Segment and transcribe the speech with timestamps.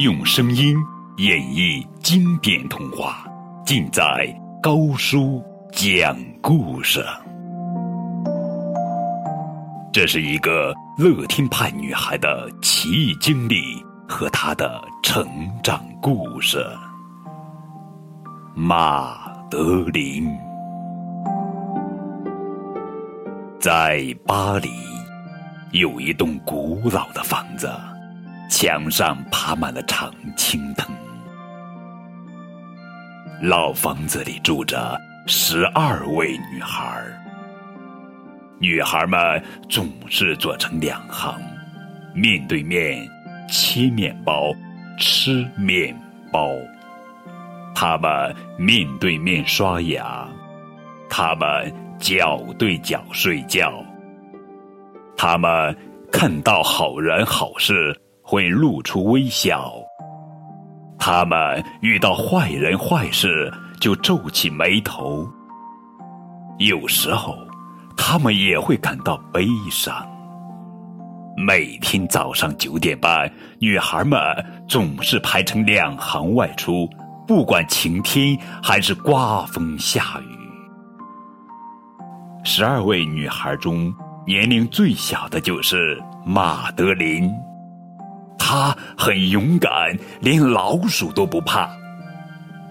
[0.00, 0.74] 用声音
[1.18, 3.22] 演绎经典童话，
[3.66, 4.02] 尽在
[4.62, 7.04] 高叔讲故事。
[9.92, 13.60] 这是一个乐天派女孩的奇异经历
[14.08, 15.26] 和她的成
[15.62, 16.64] 长故事。
[18.54, 19.18] 马
[19.50, 20.26] 德琳
[23.58, 24.70] 在巴黎
[25.72, 27.70] 有一栋古老的房子。
[28.50, 30.84] 墙上爬满了常青藤，
[33.40, 37.00] 老房子里住着十二位女孩
[38.58, 41.40] 女孩们总是坐成两行，
[42.12, 43.08] 面对面
[43.48, 44.52] 切面包、
[44.98, 45.96] 吃面
[46.32, 46.50] 包。
[47.72, 50.28] 她们面对面刷牙，
[51.08, 53.72] 她们脚对脚睡觉，
[55.16, 55.74] 她们
[56.12, 57.96] 看到好人好事。
[58.30, 59.72] 会露出微笑。
[60.96, 65.28] 他们遇到坏人坏事就皱起眉头。
[66.58, 67.36] 有时候，
[67.96, 69.92] 他们也会感到悲伤。
[71.36, 74.20] 每天早上九点半，女孩们
[74.68, 76.88] 总是排成两行外出，
[77.26, 80.38] 不管晴天还是刮风下雨。
[82.44, 83.92] 十二位女孩中，
[84.24, 87.28] 年龄最小的就是马德琳。
[88.42, 91.70] 他很勇敢，连老鼠都不怕。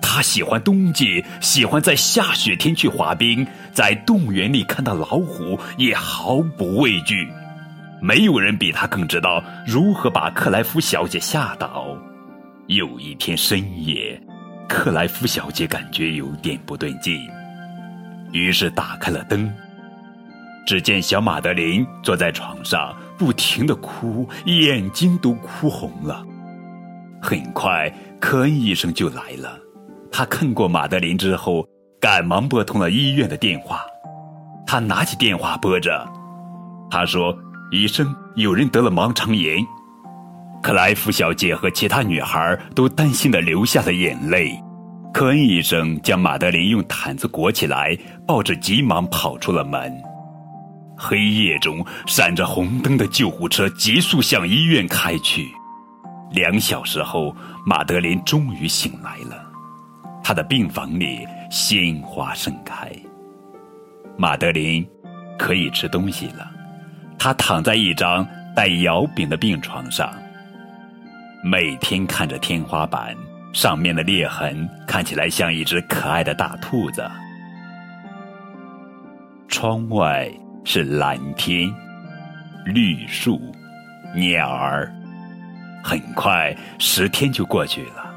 [0.02, 7.32] 他喜欢冬季，喜欢在下雪天去滑冰，在动物园里看到老虎也毫不畏惧。
[8.02, 11.96] 没有人比他更知道如何把克莱夫小姐吓倒。
[12.66, 14.20] 有一天深夜，
[14.68, 17.16] 克莱夫小姐感觉有点不对劲，
[18.32, 19.50] 于是打开了灯。
[20.66, 26.26] 只见小马德琳坐在床上，不停的哭，眼睛都哭红了。
[27.22, 29.60] 很快，科恩医生就来了。
[30.10, 31.68] 他看过马德琳之后，
[32.00, 33.82] 赶忙拨通了医院的电话。
[34.66, 36.08] 他拿起电话拨着，
[36.90, 37.38] 他说
[37.72, 39.58] ：“医生，有人得了盲肠炎。”
[40.64, 44.58] 克莱夫小姐和其他女孩都担心的流下了眼泪。
[45.14, 49.92] 科恩医生将马德琳用毯子裹起来，抱着急忙跑出了门。
[51.00, 55.48] 黑夜中，闪着红灯的救护车急速向医院开去。
[56.32, 57.34] 两小时后，
[57.66, 59.44] 马德琳终于醒来了。
[60.22, 62.92] 她的病房里鲜花盛开。
[64.18, 64.86] 马德琳
[65.38, 66.52] 可以吃东西了。
[67.18, 70.14] 她躺在一张带摇柄的病床上，
[71.44, 73.16] 每天看着天花板
[73.54, 77.10] 上面的裂痕，看起来像一只可爱的大兔子。
[79.48, 80.30] 窗外。
[80.64, 81.70] 是蓝天、
[82.66, 83.40] 绿树、
[84.16, 84.94] 鸟儿。
[85.84, 88.14] 很快，十天就过去了。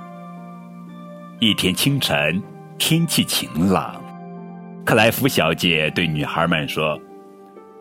[1.39, 2.43] 一天清晨，
[2.77, 4.03] 天气晴朗，
[4.85, 7.01] 克莱夫小姐对女孩们说：“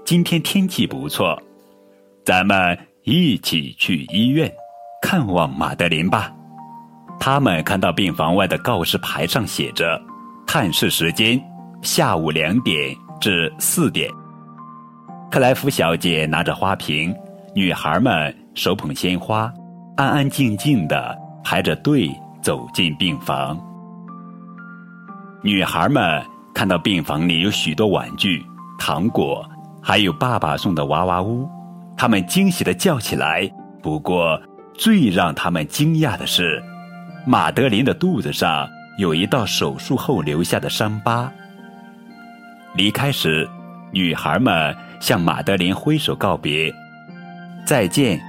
[0.05, 1.41] 今天天气不错，
[2.23, 4.51] 咱们一起去医院
[5.01, 6.31] 看望马德琳吧。”
[7.19, 10.01] 他们看到病房外的告示牌上写着
[10.47, 11.39] ：“探视时间
[11.81, 14.09] 下午两点至四点。”
[15.31, 17.16] 克莱夫小姐拿着花瓶，
[17.56, 19.50] 女孩们手捧鲜花，
[19.96, 22.12] 安安静静的排着队
[22.42, 23.58] 走进病房。
[25.42, 26.22] 女孩们
[26.53, 28.46] 看到病房里有许多玩具、
[28.78, 29.50] 糖果，
[29.81, 31.48] 还有爸爸送的娃娃屋，
[31.96, 33.50] 她们惊喜的叫起来。
[33.81, 34.38] 不过，
[34.74, 36.62] 最让他们惊讶的是，
[37.25, 38.68] 马德琳的肚子上
[38.98, 41.31] 有一道手术后留下的伤疤。
[42.75, 43.50] 离开时，
[43.91, 44.75] 女孩们。
[45.02, 46.72] 向马德琳挥手告别，
[47.66, 48.22] 再见，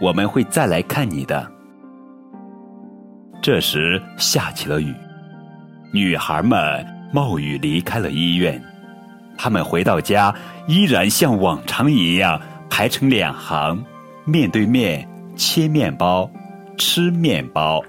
[0.00, 1.48] 我们会再来看你的。
[3.40, 4.92] 这时下起了雨，
[5.92, 8.60] 女孩们冒雨离开了医院。
[9.38, 10.34] 她们回到家，
[10.66, 13.84] 依然像往常一样排成两行，
[14.24, 16.28] 面对面切面包、
[16.76, 17.80] 吃面包。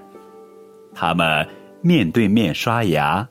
[0.94, 1.44] 她们
[1.82, 3.26] 面对面刷牙，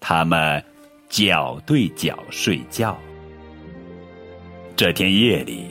[0.00, 0.60] 她们
[1.08, 2.98] 脚对脚睡觉。
[4.76, 5.66] 这天夜里，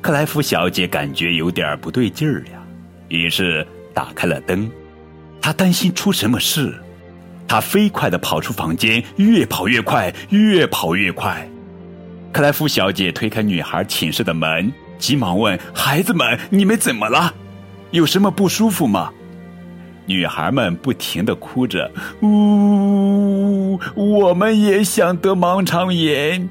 [0.00, 2.62] 克莱夫小姐感觉有点不对劲儿呀，
[3.08, 4.70] 于是打开了灯。
[5.42, 6.72] 她担心出什么事，
[7.48, 11.48] 她飞快地跑出房间，越跑越快，越跑越快。
[12.30, 17.34] 克莱夫小姐推开女孩寝室的门，急忙问：“孩子们，你们怎么了？
[17.90, 19.12] 有什么不舒服吗？”
[20.06, 21.90] 女孩们不停地哭着
[22.22, 26.48] ：“呜，我们也想得盲肠炎。”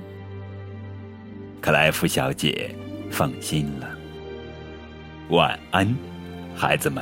[1.63, 2.75] 克莱夫小姐
[3.09, 3.89] 放心了。
[5.29, 5.95] 晚安，
[6.53, 7.01] 孩子们，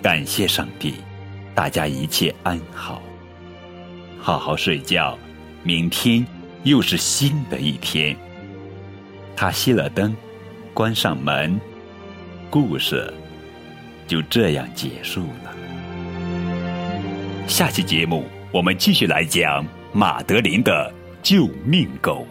[0.00, 0.94] 感谢上帝，
[1.56, 3.02] 大家一切安好。
[4.20, 5.18] 好好睡觉，
[5.64, 6.24] 明天
[6.62, 8.16] 又是新的一天。
[9.34, 10.14] 他熄了灯，
[10.72, 11.60] 关上门，
[12.48, 13.12] 故事
[14.06, 15.52] 就这样结束了。
[17.48, 20.94] 下期节目我们继续来讲马德琳的
[21.24, 22.24] 救命狗。